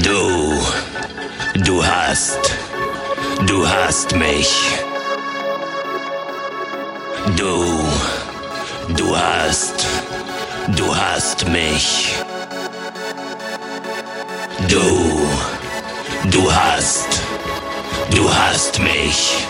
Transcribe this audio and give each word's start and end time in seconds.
Du, 0.00 0.58
du 1.66 1.84
hast, 1.84 2.38
du 3.46 3.68
hast 3.68 4.16
mich. 4.16 4.50
Du, 7.36 7.84
du 8.96 9.14
hast, 9.14 9.86
du 10.68 10.96
hast 10.96 11.46
mich. 11.46 12.14
Du, 14.68 15.28
du 16.30 16.50
hast, 16.50 17.20
du 18.10 18.32
hast 18.32 18.78
mich. 18.78 19.46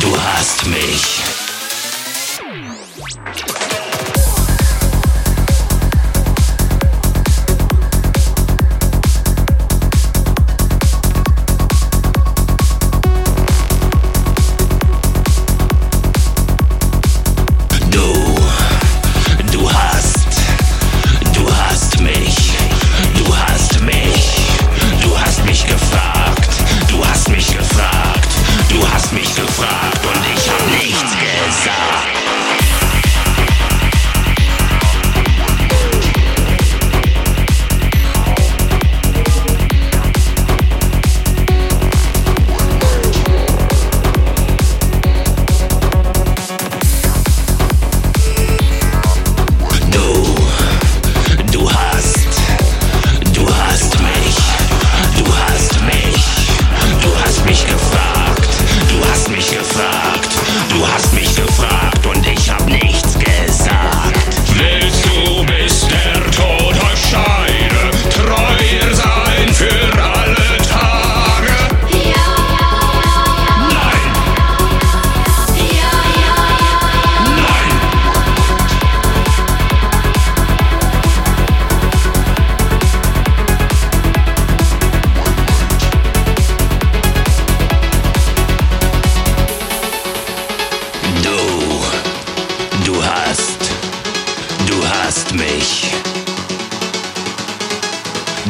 Du 0.00 0.16
hast 0.16 0.66
mich. 0.66 1.22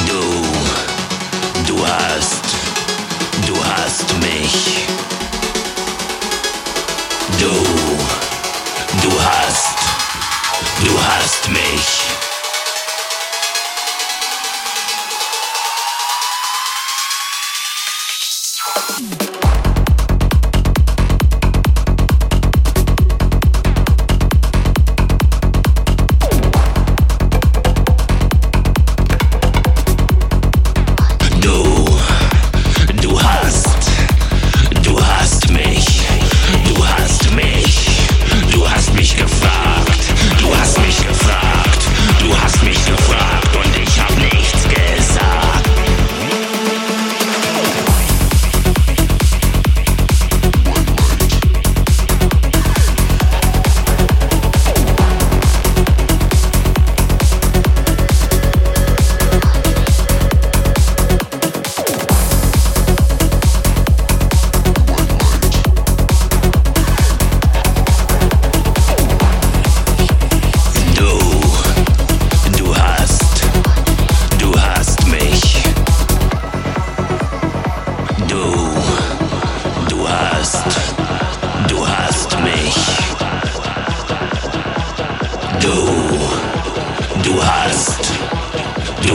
Du, 0.06 0.22
du 1.66 1.86
hast, 1.86 2.44
du 3.46 3.54
hast 3.64 4.14
mich, 4.18 4.85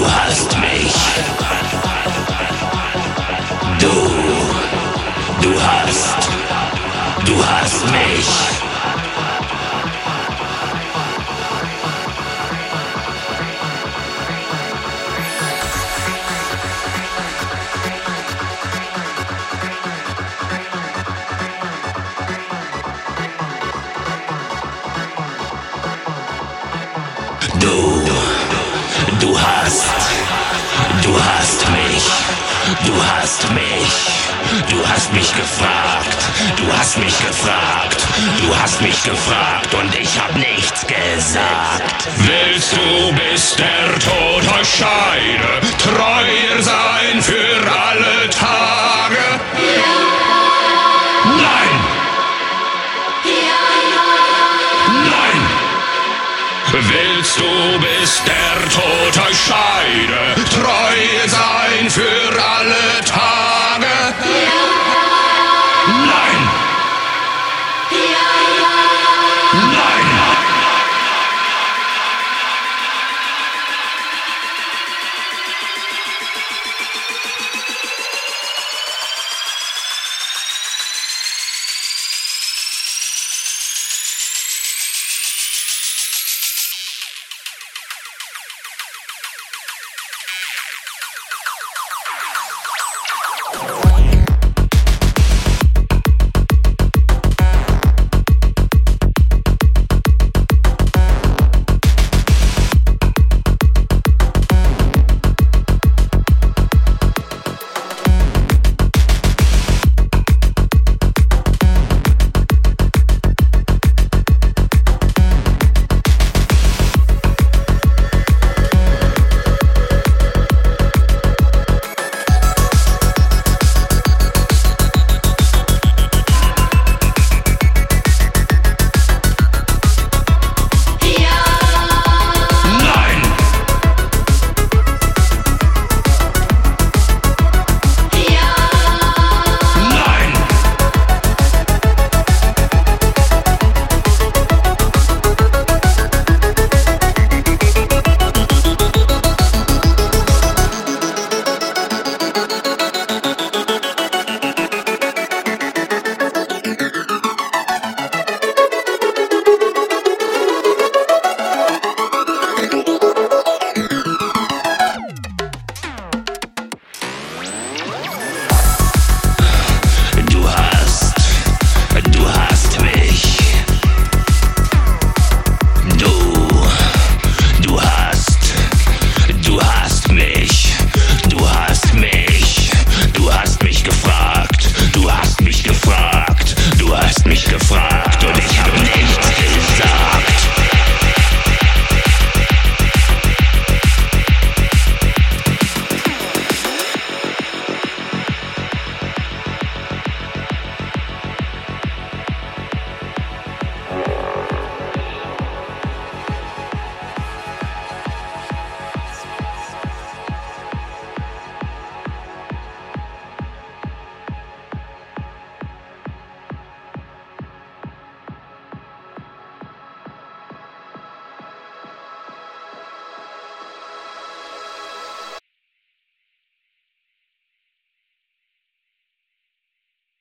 Du 0.01 0.07
hast 0.12 0.57
mich. 0.57 0.95
Du. 3.80 3.94
Du 5.44 5.62
hast. 5.62 6.18
Du 7.24 7.45
hast 7.45 7.86
mich. 7.92 8.27
Do. 27.59 28.31
Gefragt, 35.41 36.18
du 36.57 36.71
hast 36.73 36.97
mich 36.97 37.18
gefragt, 37.18 38.06
du 38.41 38.56
hast 38.56 38.81
mich 38.81 39.03
gefragt 39.03 39.73
und 39.73 39.95
ich 39.95 40.19
hab 40.19 40.35
nichts 40.35 40.85
gesagt. 40.85 42.07
Willst 42.18 42.73
du, 42.73 43.13
bis 43.13 43.56
der 43.56 43.90